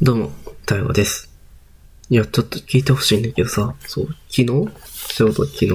[0.00, 0.30] どうも、
[0.64, 1.28] 大悟です。
[2.08, 4.46] いや、ちょっと聞いてほしいんだけどさ、そう、昨日？
[4.46, 5.72] ちょうど昨日、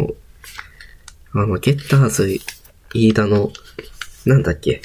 [1.34, 2.40] あの、ゲッターズ
[2.94, 3.52] 飯田の、
[4.26, 4.82] なんだっけ？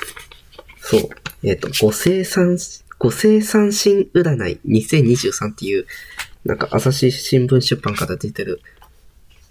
[0.80, 1.00] そう、
[1.44, 2.58] えっ、と、ご生産、
[2.98, 5.86] ご生産新占い2023っていう、
[6.44, 8.60] なんか朝日新聞出版から出てる、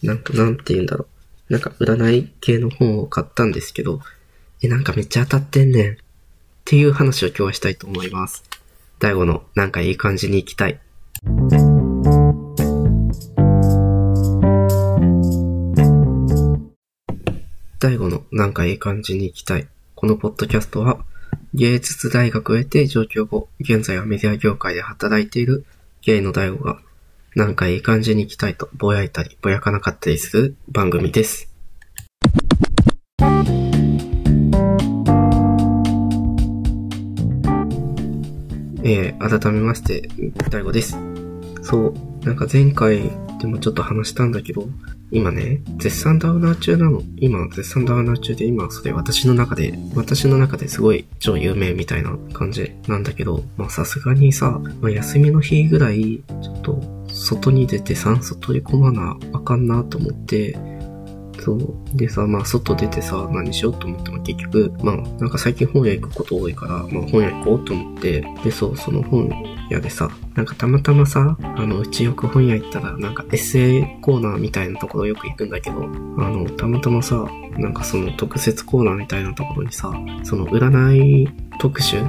[0.03, 1.07] なんか、なんて言うんだろ
[1.49, 1.53] う。
[1.53, 4.01] なんか占い系の本を買ったんですけど、
[4.61, 5.93] え、なんかめっちゃ当たってんねん。
[5.93, 5.95] っ
[6.65, 8.43] ていう話を今日はしたいと思います。
[8.99, 10.79] 大悟のなんかいい感じに行きたい。
[17.79, 19.67] 大悟のなんかいい感じに行きたい。
[19.93, 21.05] このポッドキャストは、
[21.53, 25.65] 芸術大学を経て上京後、現在はメディア業界で働いている
[26.01, 26.79] ゲイの大悟が、
[27.35, 31.56] なんかいい感じに行きたいとぼやいたりぼやかなかったりする番組です。
[38.89, 40.09] えー、改めまして、
[40.49, 40.97] 大悟です。
[41.61, 44.69] そう、なんか前回でもちょっと話したんだけど、
[45.11, 47.01] 今ね、絶賛ダウナー中なの。
[47.17, 60.57] 今、絶賛ダウナー中で、今、それ私の中で、私の中ですごい超有名みたいな感じなんだけど、まあさすがにさ、まあ、休みの日ぐらい、ちょっと、外に出て酸素取り込まなあかんなと思って、
[61.47, 61.97] そう。
[61.97, 69.29] でさ、まあ、外出てさ、何しようと思っても結局、まあ、なんか最近本屋行くこと多いから、まあ、本屋行こうと思って、で、そう、その本
[69.69, 77.25] 屋でさ、なんかたまたまさ、あの、うちよく本屋行ったら、なんかエッセイコーナーみたいなところよく行くんだけど、あの、たまたまさ、
[77.57, 82.01] なんかその特設コーナーみたいなところにさ、その占い特集？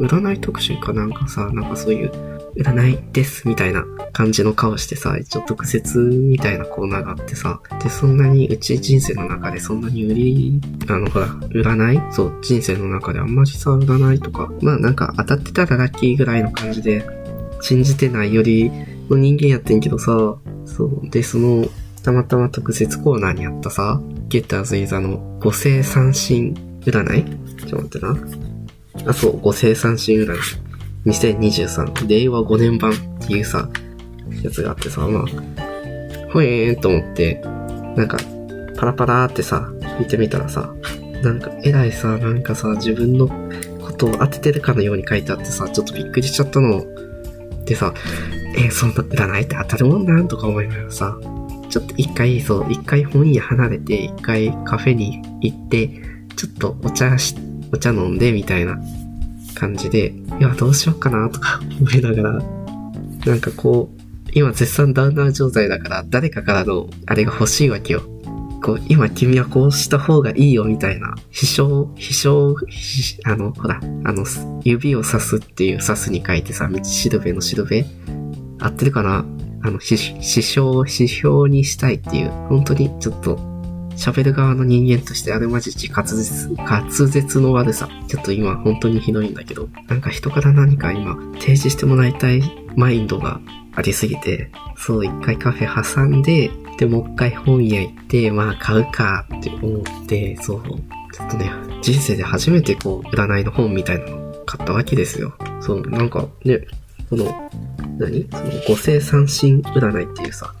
[0.00, 12.12] 占い特集かなんかさ、なんかそういう、占いですみたいな感じの顔してさ、一応特設みたいなコーナーがあってさ、で、そんなにうち人生の中でそんなに売り、あの、ほら、占い？
[12.12, 17.04] そう、人生の中であんまりさ、占いとか、まあなんか当たってたらラッキーぐらいの感じで、
[17.60, 18.70] 信じてないより
[19.08, 20.36] の人間やってんけどさ、
[20.66, 21.66] そう、で、その、
[22.02, 27.24] たまたま特設コーナーにあったさ、ゲッターズイザの五星三神占い？
[27.64, 29.10] ちょっと待ってな。
[29.10, 30.38] あ、そう、五星三神占い。
[31.06, 32.94] 2023、令和5年版っ
[33.26, 33.68] ていうさ、
[34.42, 35.26] やつがあってさ、まあ、
[36.32, 37.40] ほえーんと思って、
[37.96, 38.18] なんか、
[38.76, 40.74] パラパラーってさ、見てみたらさ、
[41.22, 43.28] なんか、えらいさ、なんかさ、自分の
[43.80, 46.84] ことを当ててるかのように書いてあってさ、ちょっとびっくりしちゃったの。
[47.64, 47.94] でさ、
[48.56, 51.16] えーそんな占いって当たるもんなんとか思いながらさ、
[51.68, 55.88] ちょっと一回、そう、一回本屋離れて、一回カフェに行って、
[56.36, 57.34] ちょっとお茶し、
[57.72, 58.78] お茶飲んで、みたいな
[59.54, 62.42] 感じで、いや、どうしようかな、とか 思いながら、
[63.26, 64.02] なんかこう、
[64.34, 68.02] 今絶賛ダウナー状態だから、誰かからの、あれが欲しいわけよ。
[68.62, 72.56] こう、今君はこうした方がいいよ、みたいな、秘書、秘書、
[73.24, 74.24] あの、ほら、あの、
[74.64, 77.84] 指をさすっていうさすに書いてさ、道しるべのしるべ
[78.58, 79.24] 合ってるかな？
[79.64, 83.51] あの、し、指標、指標にしたいっていう、本当にちょっと、
[84.02, 87.88] 喋る側の人間としてあるまじち滑舌、滑舌の悪さ。
[88.08, 92.42] ちょっと今本当にひどいんだけど、なんか人から何か今提示してもらいたい
[92.74, 93.40] マインドが
[93.76, 105.32] ありすぎて、そう一回カフェ挟んで、でもう一回本屋行って、まあ買うかって思って、そう、ちょっとね、人生で初めてこう、占いの本みたいなの買ったわけですよ。
[105.60, 106.66] そう、なんかね、
[107.08, 107.26] この、
[108.02, 108.28] 何？
[108.30, 110.54] その五星三神占いっていうさ、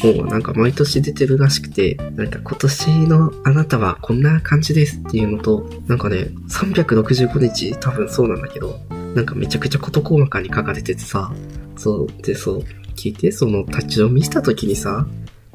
[0.00, 8.78] 本はなんか毎年出てるらしくて、なんか今年のあなたはこんな感じですっていうのと、なんかね、365日多分そうなんだけど、
[9.14, 11.32] なんかめちゃくちゃ事細かに書かれててさ、
[11.76, 12.64] そう、で、そう、
[12.94, 15.06] 聞いて、その立ち読みした時にさ、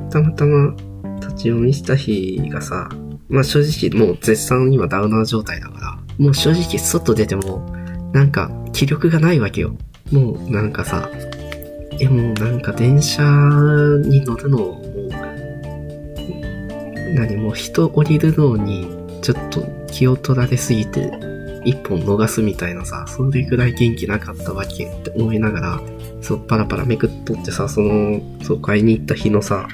[0.09, 0.75] たまたま
[1.19, 2.89] 立ち読みした日がさ、
[3.29, 7.65] まあ正直もう絶賛今ダウナー状態だから、もう正直外出ても、
[8.13, 9.75] なんか気力がないわけよ。
[10.11, 11.09] もうなんかさ、
[11.99, 13.23] え、もうなんか電車
[14.03, 14.81] に乗るのも、
[17.15, 18.87] 何も人降りるのに
[19.21, 21.11] ちょっと気を取られすぎて
[21.65, 25.81] 一本逃すみたいなさ、それぐらい元気なかったわけって思いながら、
[26.21, 29.67] そう、パラパラめくっとってさ、その、そう、買いに行った日のさ、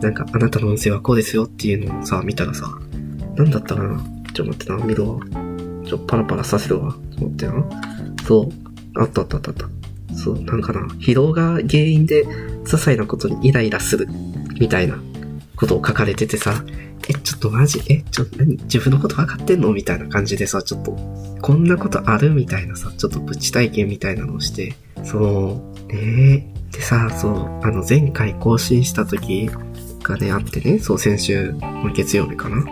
[0.00, 2.70] なんかあなたの運勢はこうですよっていうのをさ、見たらさ、
[3.36, 4.00] なんだったかな
[4.34, 5.18] ちょ、待ってな、見るわ。
[5.84, 6.92] ちょ、パラパラさせるわ。
[6.92, 7.54] ちょ、待ってな。
[8.24, 8.61] そう、
[8.96, 9.68] あったあったあった。
[10.14, 14.08] そう、なんかな、疲労が原因で、些細なことにイライラする、
[14.60, 14.98] みたいな
[15.56, 16.64] ことを書かれててさ、
[17.08, 18.56] え、ちょっとマジ、え、ちょっと、何？
[18.64, 19.72] 自分のこと分かってんの？
[19.72, 20.92] みたいな感じでさ、ちょっと、
[21.40, 22.30] こんなことある？
[22.30, 26.48] みたいなさ、ちょっとプチ体験みたいなのをして、そう、ね。
[26.48, 26.52] え。
[26.72, 29.50] でさ、そう、あの、前回更新した時
[30.02, 32.64] がね、あってね、そう、先週の月曜日かな？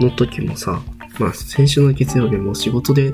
[0.00, 0.82] の時もさ、
[1.18, 3.12] まあ、先週の月曜日も仕事で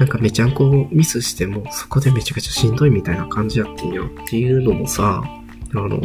[0.00, 4.06] なんかめちゃんこミスしても、そこでめちゃくちゃしんどいみたいな感じやってんよ。
[4.06, 6.00] っていうのもさ、あの、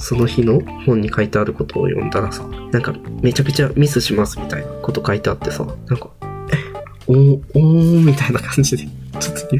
[0.00, 2.42] その日の本に書いてあることを読んだらさ、
[2.72, 2.92] なんか
[3.22, 6.10] めちゃくちゃミスしますみたいなこと書いてあってさ、なんか、
[6.52, 6.56] え、
[7.06, 8.88] おー、おーみたいな感じで、
[9.20, 9.56] ちょっと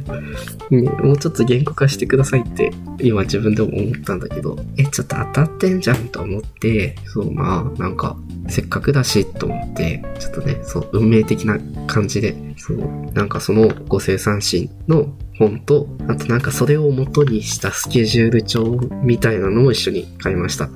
[0.76, 8.16] ね、もうちょっと言語化してくださいって、今自分でも思ったんだけど、え、ちょっと当たってんじゃんと思って、そう、まあ、なんか、
[8.48, 12.78] せっかくだしと思って、ちょっとね、そう、運命的な感じで、そう、
[13.12, 20.68] なんかそのご生産心の本と、あとなんかそれを元にしたスケジュール帳みたいなのも一緒に買いました。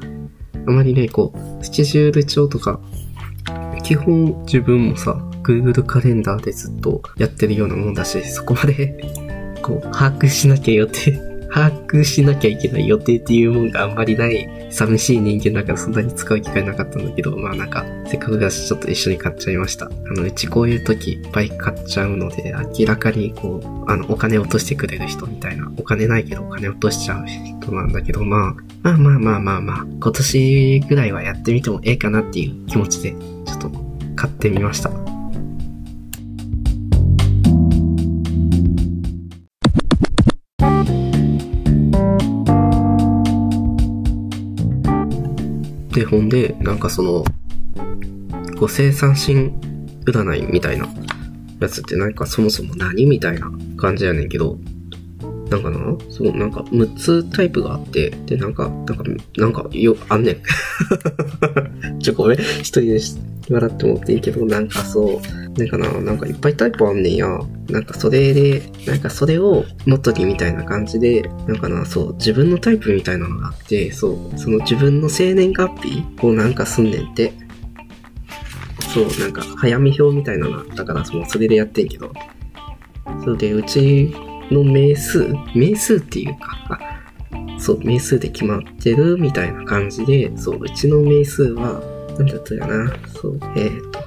[0.67, 2.81] あまりね、こう、スケジュール帳とか、
[3.83, 8.96] 基本自分もさ、Google カレンダーでずっとやってるようなもんだし、そこまで、
[9.62, 11.20] こう、把握しなきゃ予定、
[11.52, 19.87] 把握しなきゃいけない予定っていうもんがあんまりない寂しい人間だからそんなに使う機会なかったんだけど、まあなんか、せっかくだしちょっと一緒に買っちゃいました。
[19.87, 33.70] あの、うちこういう時バイク買っちゃうので、明らかにこう、あの、お金落としてくれる人みたいな、お金ないけどお金落としちゃう人なんだけど、まあ、まあまあまあまあまあ、今年ぐらいはやってみてもええかなっていう気持ちで、ちょっと
[34.17, 35.04] 買ってみました。
[46.15, 47.25] ほんで、なんかその、
[48.57, 49.59] こう生産心
[50.07, 50.89] 占いみたいな
[51.61, 54.57] やつってなんかそもそも何みたいな感じやねんけど、
[55.50, 55.79] なんかな
[56.11, 59.05] そう、なんか6つタイプがあって、で、なんか、なんか、
[59.37, 60.37] なんか、よ、あんねん。
[62.00, 62.38] ちょ、ごめん。
[62.38, 63.00] 一人で
[63.50, 67.38] 笑ってもっていいけど、なんかそう、なんかな、なんかいっぱいタイプあんねんや。
[67.69, 77.32] なんかそれで、なんかそれを元にみたいな感じで、なんかな、そう、自分のタイプみたいなのがあって、そう、その自分の生年月日をなんかすんねんって。
[78.94, 82.12] そう、なんか早見表みたいなのがあったから、もうそれでやってんけど。
[83.23, 84.14] それで、うち
[84.50, 86.79] の名数名数っていうか、あ、
[87.58, 91.81] そう、名数で決まってるみたいな感じで、そう、うちの名数は、
[92.19, 94.00] なんだったかな、そう、えっ、と、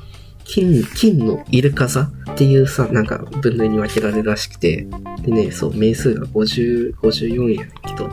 [0.43, 4.87] 金、金のイルカ座っていうさ、なんか分類に分けられるらしくて、
[5.23, 8.09] でね、そう、名数が50、54やねんけど、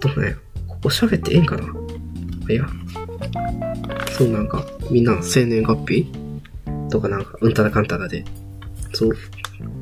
[0.00, 0.36] どうなんや
[0.66, 1.64] ここ喋ってええんかな。
[2.48, 2.66] いや、
[4.12, 6.06] そうなんか、みんな生年月日
[6.90, 8.24] とかなんか、うんたらかんたらで、
[8.92, 9.12] そう、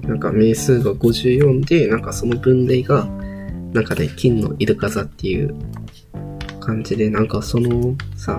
[0.03, 3.07] なんか名数が54で、なんかその分類が、
[3.73, 5.55] なんかね、金のイルカ座っていう
[6.61, 8.39] 感じで、なんかそのさ、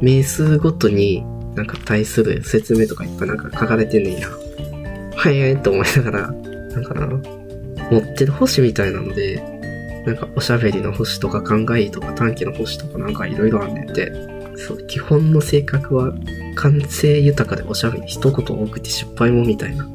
[0.00, 1.24] 名数ごとに
[1.54, 4.28] なんか対する説明とかいっぱいなんか書かれてんねんや。
[5.16, 9.42] はいと思いながら、なんかな、持ってる星みたいなので、
[10.06, 14.12] なんかおしゃべりの星とか考えとか短期の星とかなんかいろいろあんねんて。
[14.56, 16.14] そう、基本の性格は
[16.54, 19.88] 感性豊かでおしゃべり一言多くて失敗もみたいな。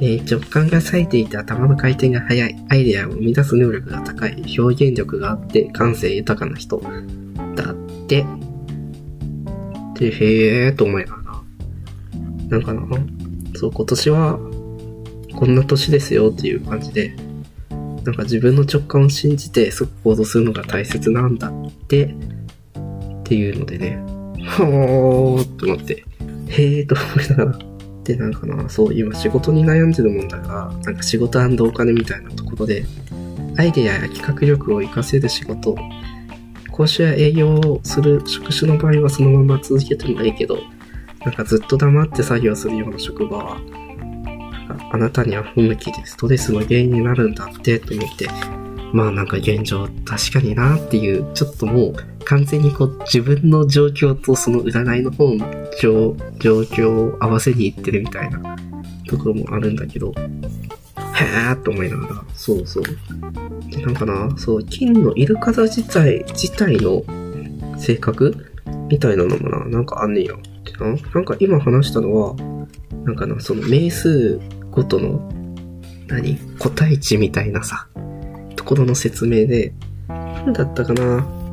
[0.00, 6.80] えー直感が冴えていて頭の回転が速い、アイデアを生み出す能力が高い、表現力があって感性豊かな人。
[7.54, 7.74] だっ
[8.06, 8.26] て。
[9.98, 11.26] で、へえーと思いながら。
[12.48, 12.82] なんかな、
[13.54, 14.38] そう、今年は
[15.34, 17.14] こんな年ですよっていう感じで、
[18.04, 23.98] なんか自分の直感を信じて即行動するのが大切なんだって、っていうのでね、
[24.56, 26.04] ほーっと思って、
[26.48, 27.75] へえーと思いながら。
[28.06, 32.84] で、なんかな、そう、今仕事に悩んでるもんだから、なんか仕事お金みたいなところで、
[33.56, 35.76] アイデアや企画力を活かせる仕事、
[36.70, 40.58] 講師や営業をする職種の場合はそのまま続けてもいいけど、
[41.24, 43.60] なんかずっと黙って作業するような職場は、
[44.68, 48.28] なあなたには不向きでストレスの原因になるんだってと思って、
[48.92, 51.94] まあなんか現状確かになっていう、ちょっともう
[52.26, 55.46] 完全にこう自分の状況とその占いの方の
[55.80, 58.56] 状況を合わせにいってるみたいな
[59.08, 62.84] ところもあるんだけど、へーと思いながら、そうそう。
[63.70, 67.04] で、なんかな、そう、金のイルカ座自体、自体の
[67.78, 68.34] 性格
[68.90, 70.38] みたいなのもな、なんかあんねんよ。
[70.64, 72.34] でな、なんか今話したのは、
[73.04, 74.40] なんかな、その名数
[74.72, 75.32] ごとの、
[76.08, 77.86] 何個体値みたいなさ、
[78.56, 79.72] ところの説明で、
[80.08, 81.45] なんだったかな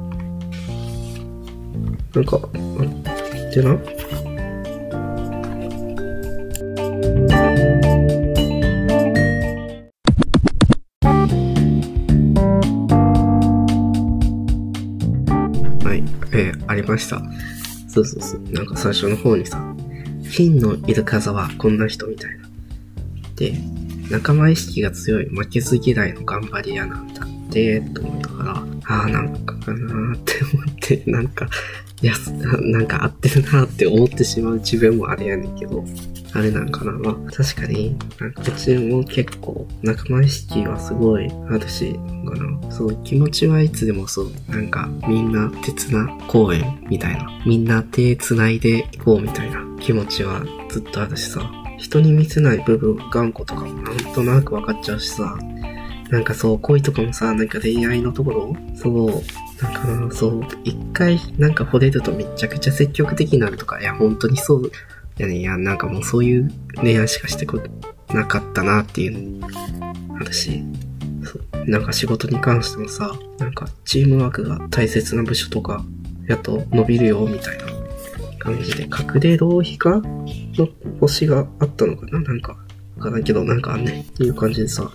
[2.13, 2.48] なんか、あ
[3.55, 3.77] でな、は
[15.96, 16.03] い、
[16.34, 17.20] えーありました。
[17.88, 18.41] そうそうそう。
[18.51, 19.60] なんか最初の方にさ、
[20.32, 22.48] 金のイルカ座はこんな人みたいな。
[23.36, 23.55] で、
[24.12, 28.22] 仲間意識が強い負けず嫌いの頑張り屋なんだって、と思、
[28.86, 31.48] ああ、なんかかなーって思って、なんか、
[32.02, 32.13] いや、
[32.62, 35.84] なんか合ってるなーって思ってしまう自分もあれやねんけど、
[36.34, 36.92] あれなんかな。
[36.92, 42.72] まあ、確かに、なんかこっちも結構仲間意識はすごいあるし、なんかな。
[42.72, 47.30] そう、気持ちはいつでもそう、なんかみんな鉄な公園みたいな。
[47.46, 51.50] みんな手繋いでいこうみたいな気持ちはずっとあるしさ。
[51.78, 55.38] 人に見せない部分、頑固とかもなんとなく分かっちゃうしさ。
[56.13, 59.08] なんかそう、恋とかもさ、なんか恋愛のところそう、
[59.63, 64.72] なんか、そう、一回なんか惚れるとめちゃくちゃ積極的になるとか、いや、本当にそう、い
[65.17, 67.60] やね、いや、なんかもうそういう恋愛しかしてこ
[68.10, 69.48] なかったなっていうの
[70.20, 70.63] あるし、
[71.65, 75.84] なんか仕事に関してもさ、なんかチームワークが大切な部署とか、
[76.27, 77.65] やっと伸びるよ、みたいな
[78.38, 79.89] 感じで、隠れ浪費家
[80.60, 82.22] の星があったのかな。
[82.22, 82.62] なんか、
[83.03, 84.89] からんけど、なんかあんね、っていう感じでさ、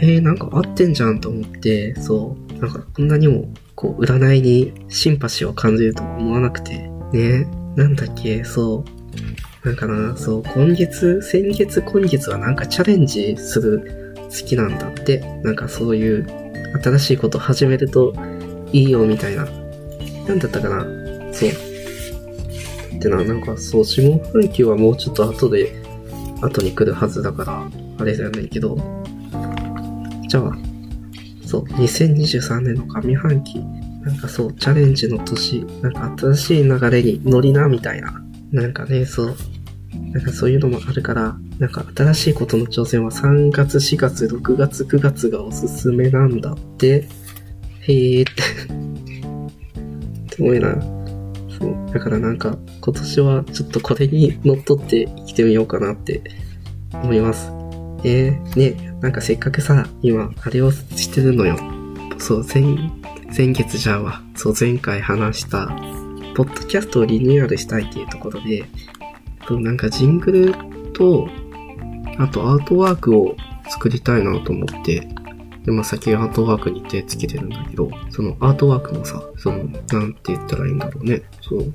[0.00, 8.84] へえ、なんか合ってんじゃんと思って、そう、なんかこんなにも、こう、占いにシンパシーを感じると思わなくて、ね、なんだっけ、そ
[9.64, 16.26] う、なんかな、そう、今月、先月、今月はなんかチャレンジする好きなんだって、なんかそういう
[16.82, 18.14] 新しいこと始めると
[18.72, 19.44] いいよみたいな。
[20.26, 20.84] なんだったかな
[21.32, 21.50] そう。
[21.50, 25.81] ってな、なんかそう、下半期はもうちょっと後で、
[26.42, 28.76] 後に来るはずだから、あれじゃないけど、
[30.28, 30.52] じゃあ、
[31.46, 33.60] そう、2023年の上半期、
[34.02, 38.22] なんかそう、チャレンジの年、なんか新しい流れに乗りな、みたいな。
[38.50, 39.36] なんかね、そう、
[40.12, 47.06] なんかそういうのもあるから、なんか新しいことの挑戦は3月、4月、6月、9月がおすすめなんだって。
[47.80, 48.42] へーって。
[50.34, 50.74] って思いな。
[51.58, 51.92] そう。
[51.92, 56.20] だからなんか今年はちょっとこれに乗っ取って生きてみようかなって
[56.92, 57.52] 思います。
[58.04, 61.56] えー、ね、なんかせっかくさ、今、あれをしてるのよ。
[62.18, 62.62] そう、前、
[63.36, 64.22] 前月じゃあわ。
[64.34, 65.68] そう、前回話した、
[66.34, 68.64] ポッドキャストをリニューアルしたいっていうところで、
[69.48, 70.54] なんかジングル
[70.92, 71.28] と、
[72.18, 73.36] あとアートワークを
[73.68, 75.08] 作りたいなと思って、
[75.64, 79.64] で、まあ先アートワークに手つけてるんだけど、そのアートワークもさ、その、な
[80.00, 81.22] んて言ったらいいんだろうね。
[81.40, 81.74] そう。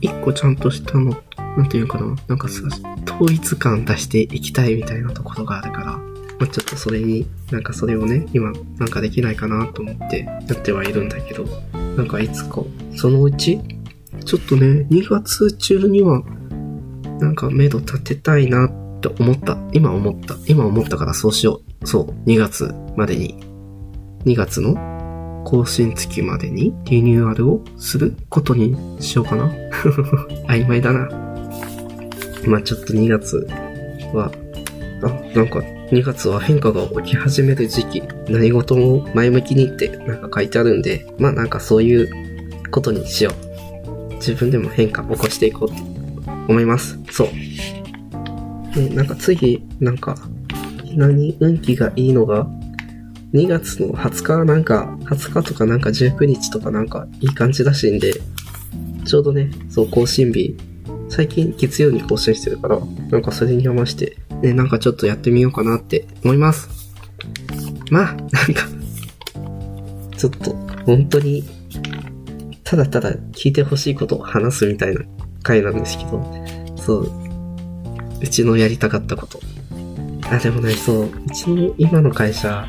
[0.00, 1.16] 一個ちゃんとしたの、
[1.56, 2.62] なんていうかな、なんかさ、
[3.06, 5.86] 統一感出していきたいみたいなところがあるから、
[6.38, 11.44] まあちょっとそれに、なんかそれをね、今、なんかできないかなと思ってやってはいるんだけど、
[11.96, 12.62] なんかいつか、
[12.96, 13.60] そのうち、
[14.24, 16.22] ちょっとね、2月中には、
[17.20, 19.58] なんか目処立てたいなって思った。
[19.72, 20.36] 今思った。
[20.46, 21.86] 今思ったからそうしよう。
[21.86, 23.42] そう、2月までに。
[24.24, 24.97] 2月の
[25.44, 29.50] 更新月までにリニューアルをすることにしようかな。
[30.48, 31.08] 曖昧だな。
[32.46, 33.46] まあちょっと2月
[34.14, 34.30] は、
[35.02, 38.02] あ、なんか2月は変化が起き始める時期。
[38.28, 42.08] 何事も前向きにってなんか書いてあるんで、まあなんかそういう
[42.70, 43.32] ことにしよ
[44.10, 44.14] う。
[44.16, 45.82] 自分でも変化起こしていこうって
[46.48, 46.98] 思います。
[47.10, 47.28] そう。
[48.74, 50.14] で、なんか次、なんか、
[50.94, 52.46] 何運気がいいのが、
[53.32, 58.14] 2月の20日なんか、20日とかなんか19日とかなんかいい感じらしいんで、
[59.04, 60.56] ちょうどね、そう、更新日、
[61.10, 62.78] 最近月曜に更新してるから、
[63.10, 66.68] なんかそれに合わせて、ね、なんかちょっとやってみようかなって思います。
[67.90, 68.28] まあ、なんか、
[70.16, 70.54] ちょっと、
[70.86, 71.44] 本当に、
[72.64, 75.02] ただただ聞いてほしいことを話すみたいな
[75.42, 76.22] 回なんですけど、
[76.76, 77.10] そう、
[78.22, 79.38] うちのやりたかったこと。
[80.30, 82.66] あ、でもね、そう、うちの今の会社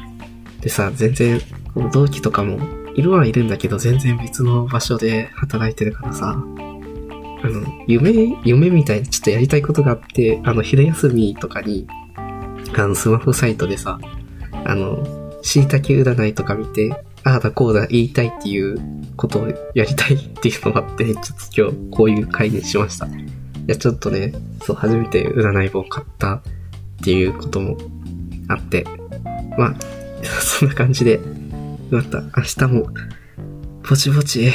[0.61, 1.39] でさ、全然、
[1.73, 2.59] この同期とかも、
[2.95, 11.87] いるはいるんだけど、全然別の場所で働いてるからさ、あの、夢、夢みたいにちょっとやりたいことがあって、あの、昼休みとかに、
[12.77, 13.99] あの、スマホサイトでさ、
[14.51, 16.91] あの、椎茸占いとか見て、
[17.23, 18.77] ああだこうだ言いたいっていう
[19.17, 23.05] ことをやりたいっていうのがあって、ちょっと今日こういう回にしました。
[23.05, 23.09] い
[23.67, 26.41] や、ちょっとね、そう、初めて占い本買ったっ
[27.03, 27.77] ていうことも
[28.47, 28.85] あって、
[29.57, 29.75] まあ、
[30.41, 31.19] そんな感じで、
[31.89, 32.89] また明日も、
[33.89, 34.51] ぼちぼち、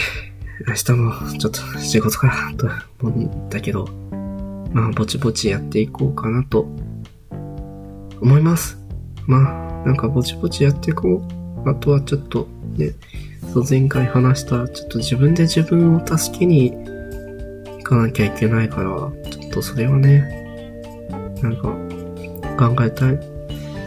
[0.67, 2.69] 明日もちょっと仕事かなと
[3.01, 3.89] 思うんだけど、
[4.73, 6.69] まあ、ぼちぼちやっていこうかなと
[8.21, 8.79] 思います。
[9.27, 11.27] まあ、なんかぼちぼちやっていこ
[11.65, 11.69] う。
[11.69, 12.93] あとはちょっとね、
[13.53, 18.91] そう前回話した、ちょっと自分で自分を助けに行かなきゃいけないから、
[19.31, 20.45] ちょっとそれはね、
[21.43, 21.69] なんか
[22.69, 23.17] 考えたい、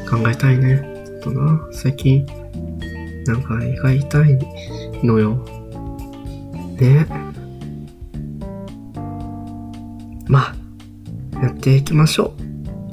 [0.10, 0.97] 考えたいね。
[1.28, 2.26] とな、最近、
[3.26, 4.40] なんか胃が痛い
[5.04, 5.36] のよ。
[6.80, 7.06] ね。
[10.28, 10.54] ま
[11.34, 12.34] あ、やっていきましょ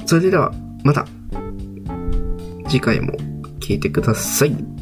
[0.03, 0.07] う。
[0.07, 1.05] それでは、また。
[2.67, 3.13] 次回も
[3.59, 4.74] 聞いてください。